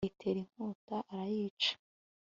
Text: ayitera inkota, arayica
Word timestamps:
ayitera 0.03 0.39
inkota, 0.45 0.97
arayica 1.13 1.71